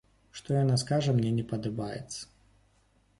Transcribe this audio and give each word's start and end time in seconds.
Што 0.37 0.55
яна 0.55 0.77
скажа, 0.83 1.13
мне 1.19 1.31
не 1.37 1.45
падабаецца. 1.51 2.21